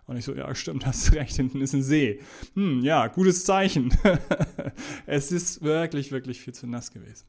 [0.05, 2.19] Und ich so, ja, stimmt, hast recht, hinten ist ein See.
[2.55, 3.93] Hm, ja, gutes Zeichen.
[5.05, 7.25] es ist wirklich, wirklich viel zu nass gewesen.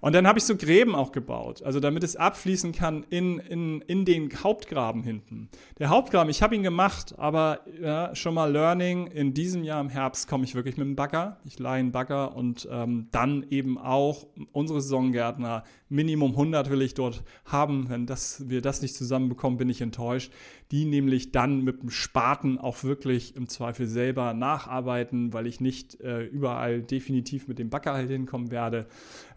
[0.00, 3.80] Und dann habe ich so Gräben auch gebaut, also damit es abfließen kann in, in,
[3.82, 5.48] in den Hauptgraben hinten.
[5.78, 9.90] Der Hauptgraben, ich habe ihn gemacht, aber ja, schon mal Learning, in diesem Jahr im
[9.90, 11.38] Herbst komme ich wirklich mit dem Bagger.
[11.44, 16.94] Ich leihe einen Bagger und ähm, dann eben auch unsere Saisongärtner, Minimum 100 will ich
[16.94, 17.88] dort haben.
[17.88, 20.32] Wenn das, wir das nicht zusammenbekommen, bin ich enttäuscht.
[20.70, 26.00] Die nämlich dann mit dem Spaten auch wirklich im Zweifel selber nacharbeiten, weil ich nicht
[26.00, 28.86] äh, überall definitiv mit dem Bagger halt hinkommen werde.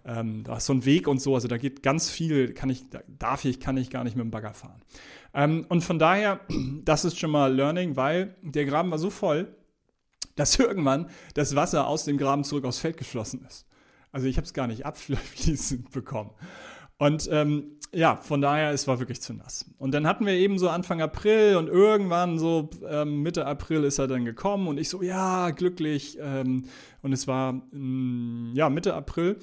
[0.06, 2.86] Ähm, da ist so ein Weg und so, also da geht ganz viel, kann ich,
[3.08, 4.82] darf ich, kann ich gar nicht mit dem Bagger fahren.
[5.34, 6.42] Ähm, und von daher,
[6.84, 9.56] das ist schon mal Learning, weil der Graben war so voll,
[10.36, 13.66] dass irgendwann das Wasser aus dem Graben zurück aufs Feld geflossen ist.
[14.12, 16.32] Also ich habe es gar nicht abfließend bekommen.
[17.00, 19.66] Und ähm, ja, von daher, es war wirklich zu nass.
[19.78, 24.00] Und dann hatten wir eben so Anfang April und irgendwann so ähm, Mitte April ist
[24.00, 26.18] er dann gekommen und ich so, ja, glücklich.
[26.22, 26.66] Ähm,
[27.02, 29.38] und es war, ähm, ja, Mitte April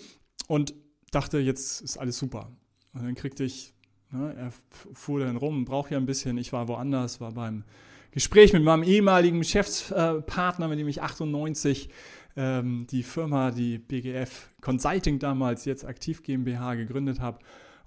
[0.51, 0.75] und
[1.13, 2.51] dachte, jetzt ist alles super.
[2.93, 3.73] Und dann kriegte ich,
[4.11, 4.53] ne, er
[4.93, 7.63] fuhr dann rum, braucht ja ein bisschen, ich war woanders, war beim
[8.11, 11.89] Gespräch mit meinem ehemaligen Geschäftspartner, mit dem ich 98
[12.37, 17.39] ähm, die Firma, die BGF Consulting damals, jetzt aktiv GmbH gegründet habe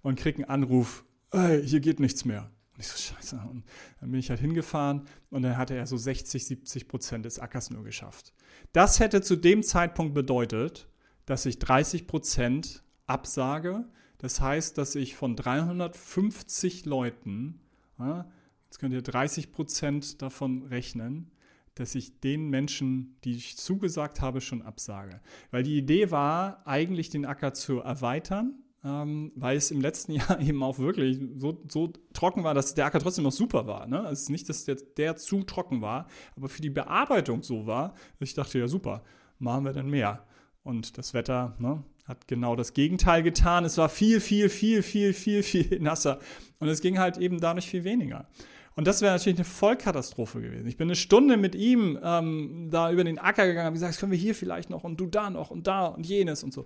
[0.01, 2.49] und krieg einen Anruf, hey, hier geht nichts mehr.
[2.75, 3.41] Und ich so, scheiße.
[3.51, 3.65] Und
[3.99, 7.71] dann bin ich halt hingefahren und dann hatte er so 60, 70 Prozent des Ackers
[7.71, 8.31] nur geschafft.
[8.71, 10.87] Das hätte zu dem Zeitpunkt bedeutet,
[11.25, 13.85] dass ich 30 Prozent absage.
[14.17, 17.59] Das heißt, dass ich von 350 Leuten,
[17.99, 18.29] ja,
[18.65, 21.31] jetzt könnt ihr 30 Prozent davon rechnen,
[21.75, 25.21] dass ich den Menschen, die ich zugesagt habe, schon absage.
[25.51, 30.39] Weil die Idee war, eigentlich den Acker zu erweitern, ähm, weil es im letzten Jahr
[30.39, 33.87] eben auch wirklich so, so trocken war, dass der Acker trotzdem noch super war.
[33.87, 34.07] Ne?
[34.11, 37.95] Es ist nicht, dass der, der zu trocken war, aber für die Bearbeitung so war,
[38.19, 39.03] dass ich dachte, ja super,
[39.39, 40.25] machen wir dann mehr.
[40.63, 43.65] Und das Wetter ne, hat genau das Gegenteil getan.
[43.65, 46.19] Es war viel, viel, viel, viel, viel, viel nasser.
[46.59, 48.27] Und es ging halt eben dadurch viel weniger.
[48.75, 50.67] Und das wäre natürlich eine Vollkatastrophe gewesen.
[50.67, 54.11] Ich bin eine Stunde mit ihm ähm, da über den Acker gegangen, habe gesagt, können
[54.11, 56.65] wir hier vielleicht noch und du da noch und da und jenes und so.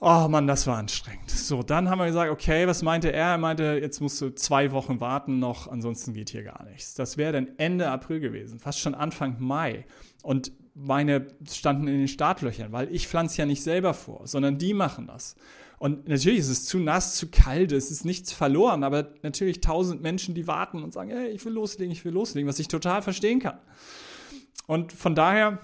[0.00, 1.30] Oh Mann, das war anstrengend.
[1.30, 3.28] So, dann haben wir gesagt, okay, was meinte er?
[3.28, 6.94] Er meinte, jetzt musst du zwei Wochen warten noch, ansonsten geht hier gar nichts.
[6.94, 9.84] Das wäre dann Ende April gewesen, fast schon Anfang Mai.
[10.24, 14.74] Und meine standen in den Startlöchern, weil ich pflanze ja nicht selber vor, sondern die
[14.74, 15.36] machen das.
[15.78, 20.00] Und natürlich ist es zu nass, zu kalt, es ist nichts verloren, aber natürlich tausend
[20.00, 23.02] Menschen, die warten und sagen, hey, ich will loslegen, ich will loslegen, was ich total
[23.02, 23.58] verstehen kann.
[24.68, 25.58] Und von daher,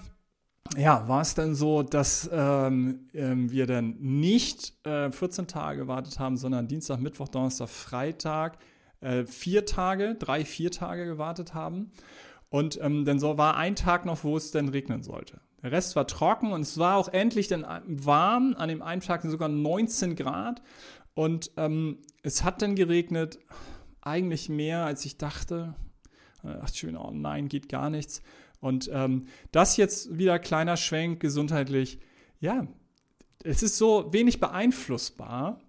[0.77, 6.19] ja, war es dann so, dass ähm, ähm, wir dann nicht äh, 14 Tage gewartet
[6.19, 8.57] haben, sondern Dienstag, Mittwoch, Donnerstag, Freitag,
[8.99, 11.91] äh, vier Tage, drei, vier Tage gewartet haben.
[12.49, 15.39] Und ähm, dann so war ein Tag noch, wo es dann regnen sollte.
[15.61, 18.55] Der Rest war trocken und es war auch endlich dann warm.
[18.57, 20.61] An dem einen Tag sogar 19 Grad.
[21.13, 23.39] Und ähm, es hat dann geregnet,
[24.01, 25.75] eigentlich mehr als ich dachte.
[26.41, 28.21] Da dachte ich mir, oh nein, geht gar nichts.
[28.61, 31.99] Und ähm, das jetzt wieder kleiner Schwenk gesundheitlich.
[32.39, 32.67] Ja,
[33.43, 35.59] es ist so wenig beeinflussbar,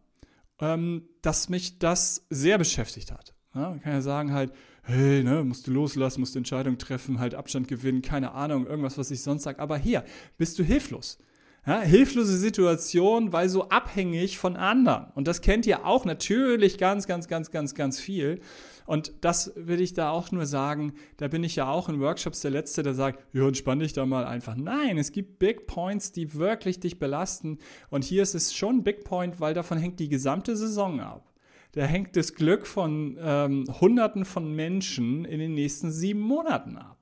[0.61, 3.35] ähm, dass mich das sehr beschäftigt hat.
[3.55, 4.53] Ja, man kann ja sagen halt,
[4.91, 8.99] hey, ne, musst du loslassen, musst du Entscheidungen treffen, halt Abstand gewinnen, keine Ahnung, irgendwas,
[8.99, 9.59] was ich sonst sage.
[9.59, 10.05] Aber hier
[10.37, 11.19] bist du hilflos.
[11.67, 15.09] Ja, hilflose Situation, weil so abhängig von anderen.
[15.15, 18.41] Und das kennt ihr auch natürlich ganz, ganz, ganz, ganz, ganz viel.
[18.87, 20.95] Und das will ich da auch nur sagen.
[21.19, 24.07] Da bin ich ja auch in Workshops der Letzte, der sagt, ja, entspann dich da
[24.07, 24.57] mal einfach.
[24.57, 27.59] Nein, es gibt Big Points, die wirklich dich belasten.
[27.91, 31.30] Und hier ist es schon Big Point, weil davon hängt die gesamte Saison ab
[31.73, 36.99] da hängt das Glück von ähm, Hunderten von Menschen in den nächsten sieben Monaten ab.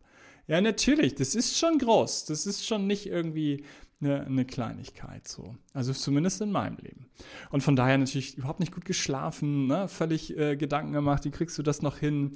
[0.46, 2.26] Ja, natürlich, das ist schon groß.
[2.26, 3.64] Das ist schon nicht irgendwie
[4.00, 5.56] eine, eine, Kleinigkeit so.
[5.74, 7.06] Also zumindest in meinem Leben.
[7.50, 9.88] Und von daher natürlich überhaupt nicht gut geschlafen, ne?
[9.88, 12.32] völlig äh, Gedanken gemacht, wie kriegst du das noch hin?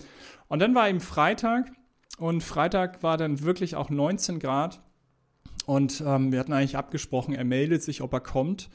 [0.49, 1.73] Und dann war eben Freitag
[2.19, 4.83] und Freitag war dann wirklich auch 19 Grad.
[5.65, 8.69] Und ähm, wir hatten eigentlich abgesprochen, er meldet sich, ob er kommt.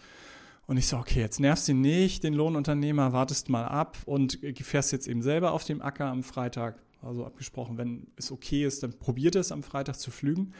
[0.67, 4.91] Und ich so, okay, jetzt nervst du nicht, den Lohnunternehmer, wartest mal ab und fährst
[4.91, 6.83] jetzt eben selber auf dem Acker am Freitag.
[7.01, 10.53] Also abgesprochen, wenn es okay ist, dann probiert es am Freitag zu flügen.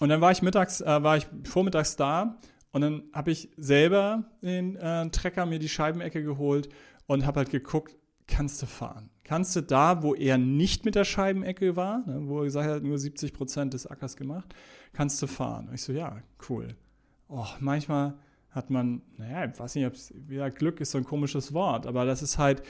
[0.00, 2.38] Und dann war ich mittags, äh, war ich vormittags da
[2.72, 6.68] und dann habe ich selber den äh, Trecker mir die Scheibenecke geholt
[7.06, 9.10] und habe halt geguckt, kannst du fahren?
[9.24, 12.82] Kannst du da, wo er nicht mit der Scheibenecke war, ne, wo er gesagt hat,
[12.82, 14.54] nur 70 Prozent des Ackers gemacht,
[14.92, 15.68] kannst du fahren?
[15.68, 16.76] Und ich so, ja, cool.
[17.28, 18.18] Oh, manchmal
[18.52, 21.86] hat man, naja, ich weiß nicht, ob es wieder Glück ist so ein komisches Wort,
[21.86, 22.62] aber das ist halt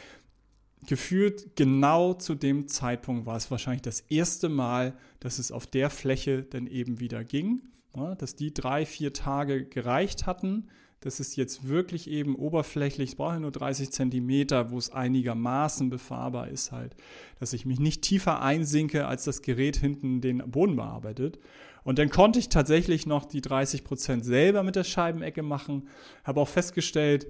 [0.87, 5.91] gefühlt genau zu dem Zeitpunkt war es wahrscheinlich das erste Mal, dass es auf der
[5.91, 7.63] Fläche dann eben wieder ging,
[7.97, 10.69] ja, dass die drei, vier Tage gereicht hatten.
[11.01, 16.49] Das ist jetzt wirklich eben oberflächlich, es brauche nur 30 Zentimeter, wo es einigermaßen befahrbar
[16.49, 16.95] ist halt,
[17.41, 21.41] dass ich mich nicht tiefer einsinke, als das Gerät hinten den Boden bearbeitet.
[21.85, 25.89] Und dann konnte ich tatsächlich noch die 30 Prozent selber mit der Scheibenecke machen.
[26.25, 27.27] Habe auch festgestellt,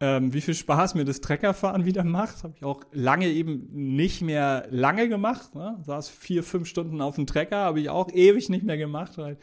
[0.00, 2.42] ähm, wie viel Spaß mir das Treckerfahren wieder macht.
[2.42, 5.54] Habe ich auch lange eben nicht mehr lange gemacht.
[5.54, 5.78] Ne?
[5.84, 9.16] Saß vier, fünf Stunden auf dem Trecker, habe ich auch ewig nicht mehr gemacht.
[9.18, 9.38] Halt.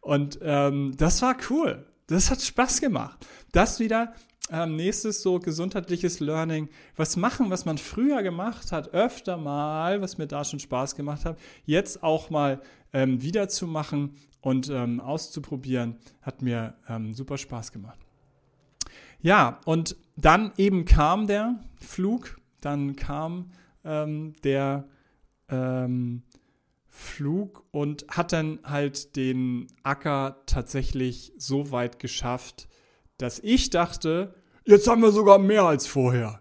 [0.00, 1.86] Und ähm, das war cool.
[2.06, 3.26] Das hat Spaß gemacht.
[3.52, 4.14] Das wieder
[4.50, 6.68] ähm, nächstes so gesundheitliches Learning.
[6.96, 11.24] Was machen, was man früher gemacht hat, öfter mal, was mir da schon Spaß gemacht
[11.24, 12.60] hat, jetzt auch mal
[12.92, 17.98] ähm, wieder zu machen und ähm, auszuprobieren, hat mir ähm, super Spaß gemacht.
[19.20, 23.50] Ja, und dann eben kam der Flug, dann kam
[23.84, 24.88] ähm, der
[25.48, 26.22] ähm,
[26.86, 32.68] Flug und hat dann halt den Acker tatsächlich so weit geschafft,
[33.18, 36.40] dass ich dachte, jetzt haben wir sogar mehr als vorher.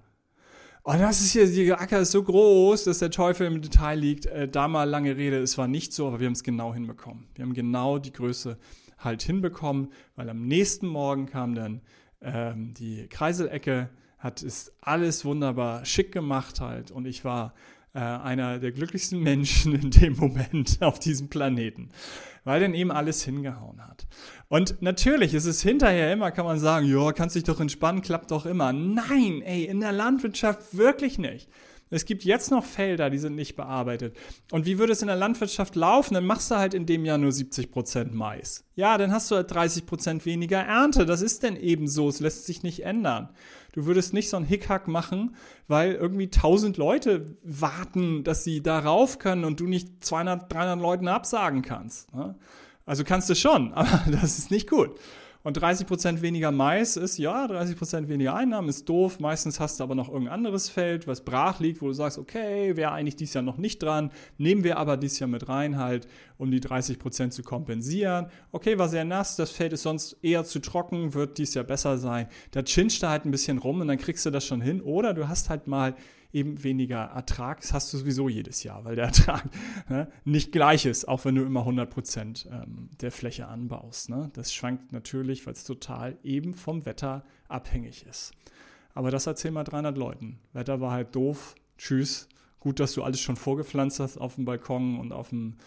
[0.87, 4.25] Und das ist hier, die Acker ist so groß, dass der Teufel im Detail liegt.
[4.27, 7.27] Äh, da mal lange Rede, es war nicht so, aber wir haben es genau hinbekommen.
[7.35, 8.57] Wir haben genau die Größe
[8.97, 11.81] halt hinbekommen, weil am nächsten Morgen kam dann
[12.21, 17.53] ähm, die Kreiselecke, hat es alles wunderbar schick gemacht halt und ich war
[17.93, 21.89] äh, einer der glücklichsten Menschen in dem Moment auf diesem Planeten,
[22.43, 24.07] weil dann eben alles hingehauen hat.
[24.49, 28.31] Und natürlich ist es hinterher immer, kann man sagen, ja, kannst dich doch entspannen, klappt
[28.31, 28.73] doch immer.
[28.73, 31.49] Nein, ey, in der Landwirtschaft wirklich nicht.
[31.89, 34.15] Es gibt jetzt noch Felder, die sind nicht bearbeitet.
[34.51, 36.15] Und wie würde es in der Landwirtschaft laufen?
[36.15, 38.65] Dann machst du halt in dem Jahr nur 70% Mais.
[38.75, 41.05] Ja, dann hast du halt 30% weniger Ernte.
[41.05, 42.09] Das ist denn eben so.
[42.09, 43.29] Es lässt sich nicht ändern.
[43.77, 45.35] Du würdest nicht so einen Hickhack machen,
[45.67, 51.07] weil irgendwie 1000 Leute warten, dass sie darauf können und du nicht 200, 300 Leuten
[51.07, 52.11] absagen kannst.
[52.15, 52.33] Ne?
[52.87, 54.99] Also kannst du schon, aber das ist nicht gut.
[55.43, 59.19] Und 30% weniger Mais ist, ja, 30% weniger Einnahmen ist doof.
[59.19, 62.75] Meistens hast du aber noch irgendein anderes Feld, was brach liegt, wo du sagst, okay,
[62.75, 66.07] wäre eigentlich dieses Jahr noch nicht dran, nehmen wir aber dieses Jahr mit rein halt,
[66.37, 68.27] um die 30% zu kompensieren.
[68.51, 71.97] Okay, war sehr nass, das Feld ist sonst eher zu trocken, wird dieses Jahr besser
[71.97, 72.27] sein.
[72.51, 74.81] Da chincht da halt ein bisschen rum und dann kriegst du das schon hin.
[74.81, 75.95] Oder du hast halt mal
[76.33, 77.61] eben weniger Ertrag.
[77.61, 79.43] Das hast du sowieso jedes Jahr, weil der Ertrag
[79.89, 84.09] ne, nicht gleich ist, auch wenn du immer 100 Prozent ähm, der Fläche anbaust.
[84.09, 84.29] Ne?
[84.33, 88.33] Das schwankt natürlich, weil es total eben vom Wetter abhängig ist.
[88.93, 90.39] Aber das erzähl mal 300 Leuten.
[90.53, 91.55] Wetter war halt doof.
[91.77, 92.27] Tschüss.
[92.59, 95.57] Gut, dass du alles schon vorgepflanzt hast auf dem Balkon und auf dem,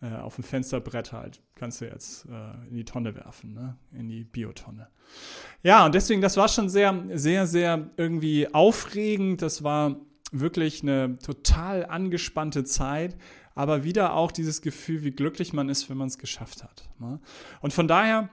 [0.00, 1.42] äh, auf dem Fensterbrett halt.
[1.54, 3.76] Kannst du jetzt äh, in die Tonne werfen, ne?
[3.92, 4.88] in die Biotonne.
[5.62, 9.42] Ja, und deswegen, das war schon sehr, sehr, sehr irgendwie aufregend.
[9.42, 9.96] Das war
[10.32, 13.16] wirklich eine total angespannte Zeit,
[13.54, 16.88] aber wieder auch dieses Gefühl, wie glücklich man ist, wenn man es geschafft hat.
[16.98, 17.20] Ne?
[17.60, 18.28] Und von daher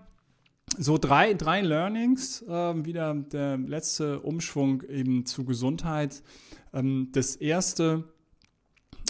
[0.77, 6.23] so drei, drei Learnings, äh, wieder der letzte Umschwung eben zu Gesundheit.
[6.73, 8.03] Ähm, das erste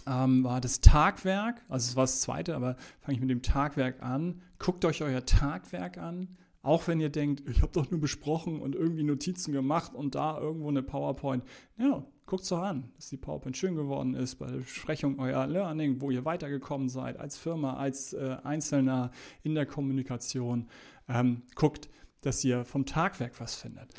[0.08, 4.04] ähm, war das Tagwerk, also es war das zweite, aber fange ich mit dem Tagwerk
[4.04, 4.41] an.
[4.60, 6.38] Guckt euch euer Tagwerk an.
[6.62, 10.39] Auch wenn ihr denkt, ich habe doch nur besprochen und irgendwie Notizen gemacht und da
[10.39, 11.43] irgendwo eine PowerPoint.
[11.78, 15.46] Ja, guckt es doch an, dass die PowerPoint schön geworden ist bei der Besprechung euer
[15.48, 19.12] Learning, wo ihr weitergekommen seid als Firma, als äh, Einzelner
[19.44, 20.68] in der Kommunikation.
[21.08, 21.90] Ähm, guckt,
[22.22, 23.94] dass ihr vom Tagwerk was findet.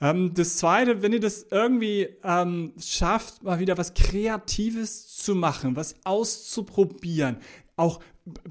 [0.00, 5.74] Ähm, das Zweite, wenn ihr das irgendwie ähm, schafft, mal wieder was Kreatives zu machen,
[5.74, 7.38] was auszuprobieren,
[7.76, 8.00] auch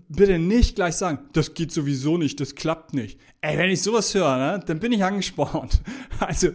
[0.09, 3.19] bitte nicht gleich sagen, das geht sowieso nicht, das klappt nicht.
[3.39, 5.81] Ey, wenn ich sowas höre, ne, dann bin ich angespornt.
[6.19, 6.53] Also äh,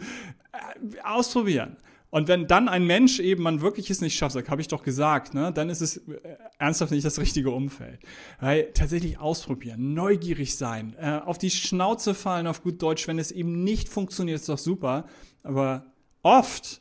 [1.03, 1.77] ausprobieren.
[2.11, 4.83] Und wenn dann ein Mensch eben man wirklich es nicht schafft, sagt, habe ich doch
[4.83, 8.01] gesagt, ne, dann ist es äh, ernsthaft nicht das richtige Umfeld.
[8.41, 13.33] Weil tatsächlich ausprobieren, neugierig sein, äh, auf die Schnauze fallen auf gut Deutsch, wenn es
[13.33, 15.07] eben nicht funktioniert, ist doch super.
[15.43, 15.93] Aber
[16.23, 16.81] oft,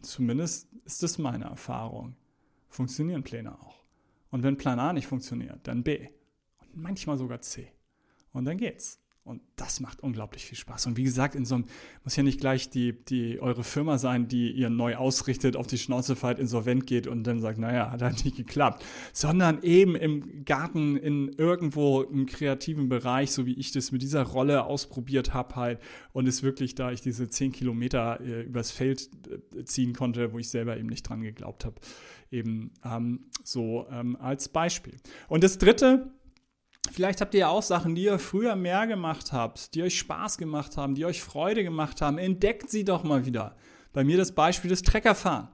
[0.00, 2.16] zumindest ist das meine Erfahrung,
[2.68, 3.84] funktionieren Pläne auch.
[4.30, 6.08] Und wenn Plan A nicht funktioniert, dann B.
[6.60, 7.70] Und manchmal sogar C.
[8.32, 8.98] Und dann geht's.
[9.24, 10.84] Und das macht unglaublich viel Spaß.
[10.86, 11.64] Und wie gesagt, in so einem,
[12.02, 15.78] muss ja nicht gleich die, die eure Firma sein, die ihr neu ausrichtet, auf die
[15.78, 18.84] Schnauze fällt, insolvent geht und dann sagt, naja, hat halt nicht geklappt.
[19.14, 24.24] Sondern eben im Garten, in irgendwo im kreativen Bereich, so wie ich das mit dieser
[24.24, 25.80] Rolle ausprobiert habe halt.
[26.12, 29.08] Und es wirklich, da ich diese zehn Kilometer äh, übers Feld
[29.56, 31.80] äh, ziehen konnte, wo ich selber eben nicht dran geglaubt habe
[32.30, 34.96] eben ähm, so ähm, als Beispiel.
[35.28, 36.10] Und das Dritte,
[36.94, 40.38] Vielleicht habt ihr ja auch Sachen, die ihr früher mehr gemacht habt, die euch Spaß
[40.38, 42.18] gemacht haben, die euch Freude gemacht haben.
[42.18, 43.56] Entdeckt sie doch mal wieder.
[43.92, 45.48] Bei mir das Beispiel des Treckerfahren.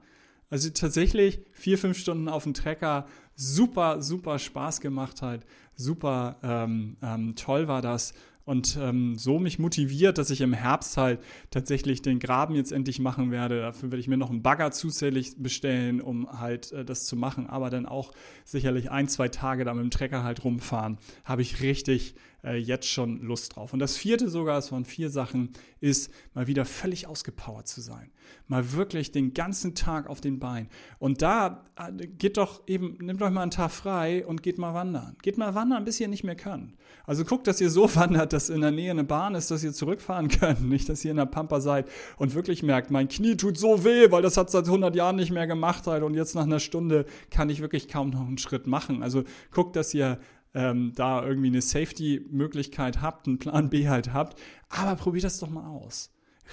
[0.51, 5.41] Also tatsächlich vier, fünf Stunden auf dem Trecker, super, super Spaß gemacht hat,
[5.75, 8.13] super ähm, ähm, toll war das
[8.51, 12.99] und ähm, so mich motiviert, dass ich im Herbst halt tatsächlich den Graben jetzt endlich
[12.99, 13.61] machen werde.
[13.61, 17.47] Dafür werde ich mir noch einen Bagger zusätzlich bestellen, um halt äh, das zu machen,
[17.47, 18.11] aber dann auch
[18.43, 20.97] sicherlich ein, zwei Tage da mit dem Trecker halt rumfahren.
[21.23, 23.73] Habe ich richtig äh, jetzt schon Lust drauf.
[23.73, 28.11] Und das vierte sogar, es waren vier Sachen, ist mal wieder völlig ausgepowert zu sein.
[28.47, 30.69] Mal wirklich den ganzen Tag auf den Beinen.
[30.99, 34.73] Und da äh, geht doch eben, nehmt euch mal einen Tag frei und geht mal
[34.73, 35.17] wandern.
[35.21, 36.75] Geht mal wandern, bis ihr nicht mehr könnt.
[37.05, 39.73] Also guckt, dass ihr so wandert, dass in der Nähe eine Bahn ist, dass ihr
[39.73, 40.67] zurückfahren könnt.
[40.67, 44.11] Nicht, dass ihr in der Pampa seid und wirklich merkt, mein Knie tut so weh,
[44.11, 47.05] weil das hat seit 100 Jahren nicht mehr gemacht halt und jetzt nach einer Stunde
[47.29, 49.03] kann ich wirklich kaum noch einen Schritt machen.
[49.03, 50.19] Also guckt, dass ihr
[50.53, 54.39] ähm, da irgendwie eine Safety-Möglichkeit habt, einen Plan B halt habt.
[54.69, 56.11] Aber probiert das doch mal aus.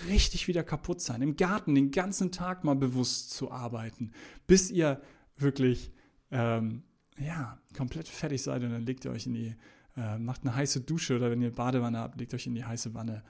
[0.09, 1.23] Richtig wieder kaputt sein.
[1.23, 4.13] Im Garten den ganzen Tag mal bewusst zu arbeiten,
[4.47, 5.01] bis ihr
[5.37, 5.93] wirklich
[6.31, 6.83] ähm,
[7.19, 9.57] ja, komplett fertig seid und dann legt ihr euch in die,
[9.97, 12.95] äh, macht eine heiße Dusche oder wenn ihr Badewanne habt, legt euch in die heiße
[12.95, 13.25] Wanne.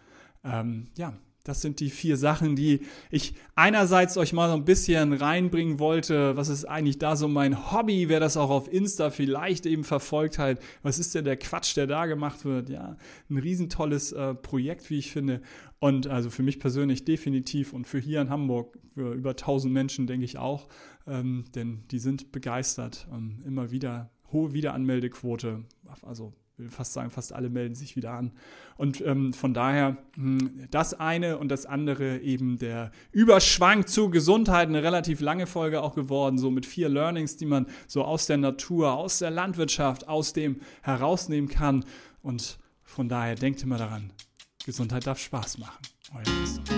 [0.44, 1.14] Ähm, ja,
[1.48, 2.80] das sind die vier Sachen, die
[3.10, 6.36] ich einerseits euch mal so ein bisschen reinbringen wollte.
[6.36, 8.10] Was ist eigentlich da so mein Hobby?
[8.10, 10.60] Wer das auch auf Insta vielleicht eben verfolgt halt.
[10.82, 12.68] Was ist denn der Quatsch, der da gemacht wird?
[12.68, 12.98] Ja,
[13.30, 15.40] ein riesentolles äh, Projekt, wie ich finde.
[15.78, 20.06] Und also für mich persönlich definitiv und für hier in Hamburg, für über 1000 Menschen
[20.06, 20.68] denke ich auch.
[21.06, 23.08] Ähm, denn die sind begeistert.
[23.10, 25.64] Ähm, immer wieder hohe Wiederanmeldequote.
[26.02, 28.32] Also will fast sagen, fast alle melden sich wieder an.
[28.76, 34.68] Und ähm, von daher hm, das eine und das andere eben der Überschwang zu Gesundheit,
[34.68, 38.36] eine relativ lange Folge auch geworden, so mit vier Learnings, die man so aus der
[38.36, 41.84] Natur, aus der Landwirtschaft, aus dem herausnehmen kann.
[42.22, 44.12] Und von daher denkt immer daran,
[44.64, 45.82] Gesundheit darf Spaß machen.
[46.14, 46.77] Euer Christoph.